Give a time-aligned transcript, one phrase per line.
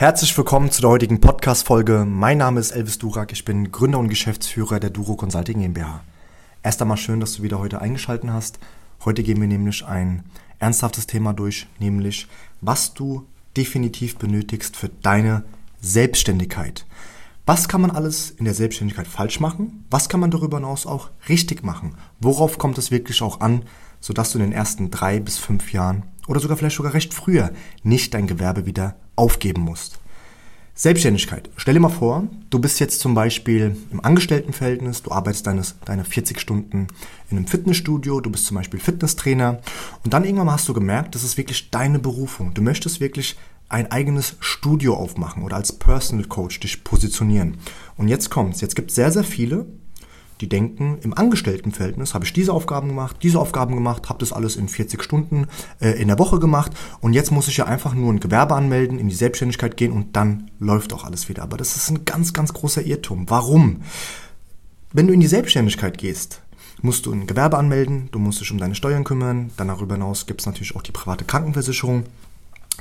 [0.00, 2.06] Herzlich willkommen zu der heutigen Podcast-Folge.
[2.06, 3.32] Mein Name ist Elvis Durak.
[3.32, 6.00] Ich bin Gründer und Geschäftsführer der Duro Consulting GmbH.
[6.62, 8.58] Erst einmal schön, dass du wieder heute eingeschaltet hast.
[9.04, 10.24] Heute gehen wir nämlich ein
[10.58, 12.28] ernsthaftes Thema durch, nämlich
[12.62, 13.26] was du
[13.58, 15.44] definitiv benötigst für deine
[15.82, 16.86] Selbstständigkeit.
[17.44, 19.84] Was kann man alles in der Selbstständigkeit falsch machen?
[19.90, 21.94] Was kann man darüber hinaus auch richtig machen?
[22.20, 23.64] Worauf kommt es wirklich auch an,
[24.00, 27.50] sodass du in den ersten drei bis fünf Jahren oder sogar vielleicht sogar recht früher
[27.82, 29.98] nicht dein Gewerbe wieder aufgeben musst.
[30.74, 31.50] Selbstständigkeit.
[31.56, 36.06] Stell dir mal vor, du bist jetzt zum Beispiel im Angestelltenverhältnis, du arbeitest deine, deine
[36.06, 36.86] 40 Stunden
[37.28, 39.60] in einem Fitnessstudio, du bist zum Beispiel Fitnesstrainer
[40.04, 42.54] und dann irgendwann mal hast du gemerkt, das ist wirklich deine Berufung.
[42.54, 43.36] Du möchtest wirklich
[43.68, 47.58] ein eigenes Studio aufmachen oder als Personal Coach dich positionieren.
[47.96, 48.62] Und jetzt kommt's.
[48.62, 49.66] Jetzt gibt es sehr, sehr viele,
[50.40, 54.56] die denken, im Angestelltenverhältnis habe ich diese Aufgaben gemacht, diese Aufgaben gemacht, habe das alles
[54.56, 55.46] in 40 Stunden
[55.80, 58.98] äh, in der Woche gemacht und jetzt muss ich ja einfach nur ein Gewerbe anmelden,
[58.98, 61.42] in die Selbstständigkeit gehen und dann läuft auch alles wieder.
[61.42, 63.28] Aber das ist ein ganz, ganz großer Irrtum.
[63.28, 63.82] Warum?
[64.92, 66.42] Wenn du in die Selbstständigkeit gehst,
[66.82, 70.26] musst du ein Gewerbe anmelden, du musst dich um deine Steuern kümmern, dann darüber hinaus
[70.26, 72.04] gibt es natürlich auch die private Krankenversicherung,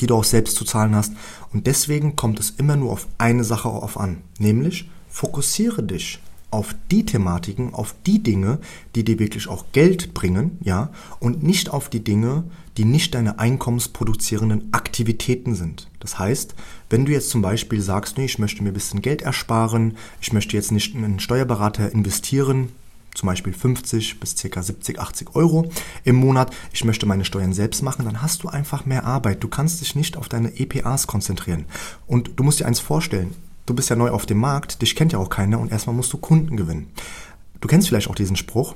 [0.00, 1.12] die du auch selbst zu zahlen hast.
[1.52, 6.18] Und deswegen kommt es immer nur auf eine Sache auf an, nämlich fokussiere dich
[6.54, 8.60] auf die Thematiken, auf die Dinge,
[8.94, 12.44] die dir wirklich auch Geld bringen, ja, und nicht auf die Dinge,
[12.76, 15.90] die nicht deine einkommensproduzierenden Aktivitäten sind.
[15.98, 16.54] Das heißt,
[16.90, 20.32] wenn du jetzt zum Beispiel sagst, nee, ich möchte mir ein bisschen Geld ersparen, ich
[20.32, 22.68] möchte jetzt nicht in einen Steuerberater investieren,
[23.14, 24.62] zum Beispiel 50 bis ca.
[24.62, 25.70] 70, 80 Euro
[26.04, 29.42] im Monat, ich möchte meine Steuern selbst machen, dann hast du einfach mehr Arbeit.
[29.42, 31.64] Du kannst dich nicht auf deine EPAs konzentrieren.
[32.06, 33.34] Und du musst dir eins vorstellen,
[33.66, 36.12] du bist ja neu auf dem Markt, dich kennt ja auch keiner und erstmal musst
[36.12, 36.90] du Kunden gewinnen.
[37.60, 38.74] Du kennst vielleicht auch diesen Spruch,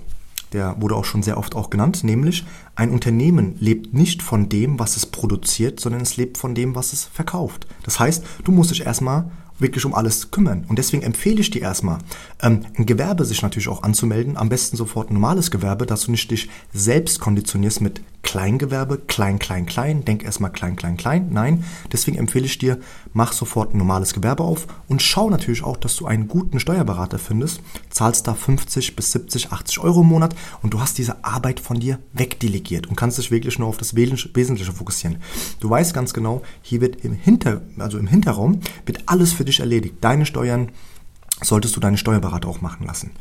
[0.52, 2.44] der wurde auch schon sehr oft auch genannt, nämlich
[2.74, 6.92] ein Unternehmen lebt nicht von dem, was es produziert, sondern es lebt von dem, was
[6.92, 7.66] es verkauft.
[7.82, 10.64] Das heißt, du musst dich erstmal wirklich um alles kümmern.
[10.68, 11.98] Und deswegen empfehle ich dir erstmal,
[12.40, 14.36] ähm, ein Gewerbe sich natürlich auch anzumelden.
[14.36, 19.38] Am besten sofort ein normales Gewerbe, dass du nicht dich selbst konditionierst mit Kleingewerbe, klein,
[19.38, 20.04] klein, klein.
[20.04, 21.28] Denk erstmal klein, klein, klein.
[21.30, 22.78] Nein, deswegen empfehle ich dir,
[23.14, 27.18] mach sofort ein normales Gewerbe auf und schau natürlich auch, dass du einen guten Steuerberater
[27.18, 27.62] findest.
[27.88, 31.80] Zahlst da 50 bis 70, 80 Euro im Monat und du hast diese Arbeit von
[31.80, 35.22] dir wegdelegiert und kannst dich wirklich nur auf das Wesentliche fokussieren.
[35.60, 39.60] Du weißt ganz genau, hier wird im Hinter, also im Hinterraum wird alles für dich
[39.60, 39.94] erledigt.
[40.02, 40.70] Deine Steuern
[41.40, 43.12] solltest du deine Steuerberater auch machen lassen.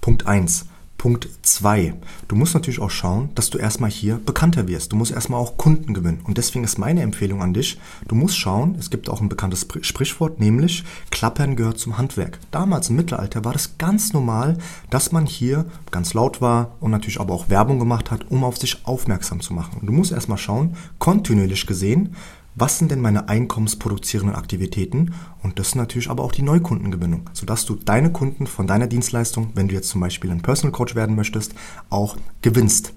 [0.00, 0.66] Punkt 1.
[0.98, 1.94] Punkt 2.
[2.26, 4.90] Du musst natürlich auch schauen, dass du erstmal hier bekannter wirst.
[4.90, 6.20] Du musst erstmal auch Kunden gewinnen.
[6.24, 7.78] Und deswegen ist meine Empfehlung an dich,
[8.08, 10.82] du musst schauen, es gibt auch ein bekanntes Sprichwort, nämlich
[11.12, 12.40] Klappern gehört zum Handwerk.
[12.50, 14.58] Damals im Mittelalter war das ganz normal,
[14.90, 18.58] dass man hier ganz laut war und natürlich aber auch Werbung gemacht hat, um auf
[18.58, 19.78] sich aufmerksam zu machen.
[19.80, 22.16] Und du musst erstmal schauen, kontinuierlich gesehen,
[22.60, 27.64] was sind denn meine einkommensproduzierenden Aktivitäten und das ist natürlich aber auch die Neukundengewinnung, sodass
[27.64, 31.16] du deine Kunden von deiner Dienstleistung, wenn du jetzt zum Beispiel ein Personal Coach werden
[31.16, 31.54] möchtest,
[31.90, 32.94] auch gewinnst.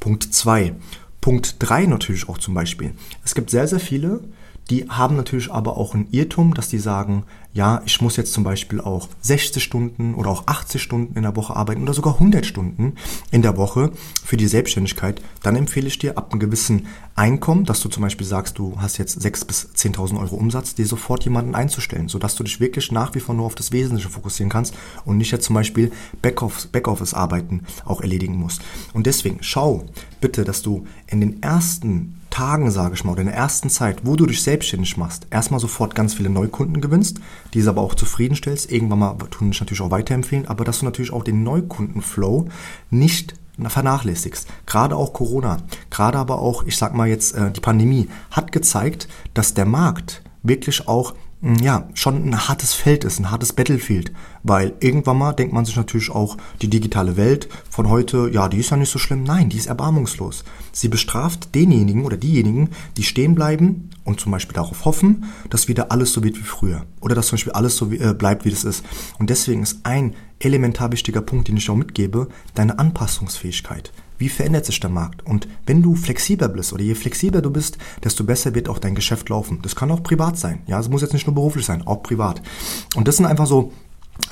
[0.00, 0.74] Punkt 2.
[1.20, 2.94] Punkt 3 natürlich auch zum Beispiel.
[3.24, 4.20] Es gibt sehr, sehr viele,
[4.70, 7.24] die haben natürlich aber auch einen Irrtum, dass die sagen,
[7.54, 11.34] ja, ich muss jetzt zum Beispiel auch 60 Stunden oder auch 80 Stunden in der
[11.34, 12.94] Woche arbeiten oder sogar 100 Stunden
[13.30, 13.90] in der Woche
[14.24, 15.22] für die Selbstständigkeit.
[15.42, 16.86] Dann empfehle ich dir ab einem gewissen
[17.16, 20.86] Einkommen, dass du zum Beispiel sagst, du hast jetzt 6.000 bis 10.000 Euro Umsatz, dir
[20.86, 24.50] sofort jemanden einzustellen, sodass du dich wirklich nach wie vor nur auf das Wesentliche fokussieren
[24.50, 24.74] kannst
[25.04, 25.90] und nicht jetzt zum Beispiel
[26.22, 28.60] Backoffice-Arbeiten auch erledigen musst.
[28.92, 29.84] Und deswegen schau
[30.20, 34.06] bitte, dass du in den ersten Tagen, sage ich mal, oder in der ersten Zeit,
[34.06, 37.18] wo du dich selbstständig machst, erstmal sofort ganz viele Neukunden gewinnst,
[37.52, 38.70] diese aber auch zufriedenstellst.
[38.70, 42.46] Irgendwann mal tun dich natürlich auch weiterempfehlen, aber dass du natürlich auch den Neukundenflow
[42.90, 44.46] nicht vernachlässigst.
[44.66, 45.56] Gerade auch Corona,
[45.90, 50.22] gerade aber auch, ich sag mal jetzt, äh, die Pandemie hat gezeigt, dass der Markt
[50.44, 54.12] wirklich auch ja, schon ein hartes Feld ist, ein hartes Battlefield.
[54.42, 58.58] Weil irgendwann mal denkt man sich natürlich auch, die digitale Welt von heute, ja, die
[58.58, 59.22] ist ja nicht so schlimm.
[59.22, 60.44] Nein, die ist erbarmungslos.
[60.72, 65.92] Sie bestraft denjenigen oder diejenigen, die stehen bleiben und zum Beispiel darauf hoffen, dass wieder
[65.92, 66.84] alles so wird wie früher.
[67.00, 68.84] Oder dass zum Beispiel alles so wie, äh, bleibt, wie das ist.
[69.20, 73.92] Und deswegen ist ein elementar wichtiger Punkt, den ich auch mitgebe, deine Anpassungsfähigkeit.
[74.18, 75.24] Wie verändert sich der Markt?
[75.24, 78.96] Und wenn du flexibler bist oder je flexibler du bist, desto besser wird auch dein
[78.96, 79.60] Geschäft laufen.
[79.62, 80.60] Das kann auch privat sein.
[80.66, 82.42] Ja, es muss jetzt nicht nur beruflich sein, auch privat.
[82.96, 83.72] Und das sind einfach so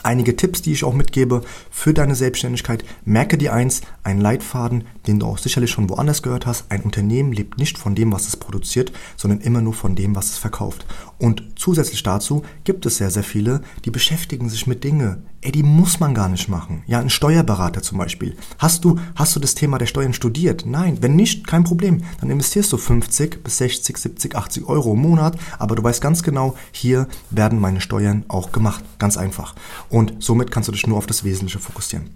[0.02, 2.84] einige Tipps, die ich auch mitgebe für deine Selbstständigkeit.
[3.04, 6.70] Merke dir eins, ein Leitfaden, den du auch sicherlich schon woanders gehört hast.
[6.70, 10.30] Ein Unternehmen lebt nicht von dem, was es produziert, sondern immer nur von dem, was
[10.30, 10.86] es verkauft.
[11.18, 15.24] Und zusätzlich dazu gibt es sehr, sehr viele, die beschäftigen sich mit Dingen.
[15.40, 16.82] Ey, die muss man gar nicht machen.
[16.86, 18.36] Ja, ein Steuerberater zum Beispiel.
[18.58, 20.64] Hast du, hast du das Thema der Steuern studiert?
[20.66, 22.02] Nein, wenn nicht, kein Problem.
[22.20, 26.22] Dann investierst du 50 bis 60, 70, 80 Euro im Monat, aber du weißt ganz
[26.22, 28.84] genau, hier werden meine Steuern auch gemacht.
[28.98, 29.54] Ganz einfach.
[29.88, 32.10] Und somit kannst du dich nur auf das Wesentliche fokussieren.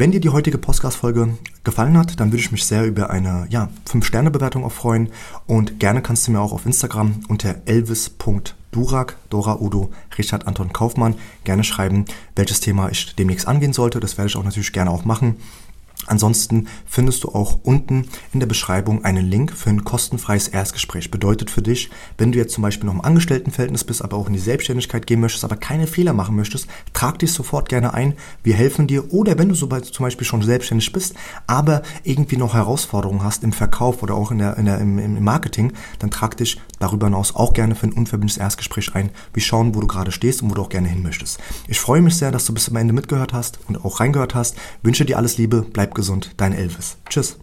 [0.00, 3.68] Wenn dir die heutige Podcast-Folge gefallen hat, dann würde ich mich sehr über eine ja,
[3.90, 5.08] 5-Sterne-Bewertung auch freuen.
[5.48, 11.16] Und gerne kannst du mir auch auf Instagram unter elvis.durak, Dora Udo, Richard Anton Kaufmann
[11.42, 12.04] gerne schreiben,
[12.36, 13.98] welches Thema ich demnächst angehen sollte.
[13.98, 15.34] Das werde ich auch natürlich gerne auch machen.
[16.08, 21.10] Ansonsten findest du auch unten in der Beschreibung einen Link für ein kostenfreies Erstgespräch.
[21.10, 24.32] Bedeutet für dich, wenn du jetzt zum Beispiel noch im Angestelltenverhältnis bist, aber auch in
[24.32, 28.14] die Selbstständigkeit gehen möchtest, aber keine Fehler machen möchtest, trag dich sofort gerne ein.
[28.42, 29.12] Wir helfen dir.
[29.12, 31.14] Oder wenn du so zum Beispiel schon selbstständig bist,
[31.46, 35.22] aber irgendwie noch Herausforderungen hast im Verkauf oder auch in der, in der, im, im
[35.22, 39.10] Marketing, dann trag dich darüber hinaus auch gerne für ein unverbindliches Erstgespräch ein.
[39.32, 41.38] Wir schauen, wo du gerade stehst und wo du auch gerne hin möchtest.
[41.66, 44.56] Ich freue mich sehr, dass du bis zum Ende mitgehört hast und auch reingehört hast.
[44.82, 46.96] Wünsche dir alles Liebe, bleib gesund, dein Elvis.
[47.08, 47.38] Tschüss.